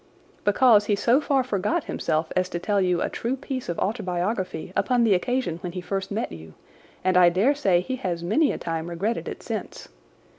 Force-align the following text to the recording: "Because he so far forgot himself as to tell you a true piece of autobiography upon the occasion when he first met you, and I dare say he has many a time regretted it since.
"Because 0.43 0.85
he 0.85 0.95
so 0.95 1.21
far 1.21 1.43
forgot 1.43 1.83
himself 1.83 2.31
as 2.35 2.49
to 2.49 2.57
tell 2.57 2.81
you 2.81 3.03
a 3.03 3.07
true 3.09 3.35
piece 3.35 3.69
of 3.69 3.77
autobiography 3.77 4.73
upon 4.75 5.03
the 5.03 5.13
occasion 5.13 5.57
when 5.59 5.73
he 5.73 5.79
first 5.81 6.09
met 6.09 6.31
you, 6.31 6.55
and 7.03 7.15
I 7.15 7.29
dare 7.29 7.53
say 7.53 7.81
he 7.81 7.97
has 7.97 8.23
many 8.23 8.51
a 8.51 8.57
time 8.57 8.89
regretted 8.89 9.27
it 9.29 9.43
since. 9.43 9.89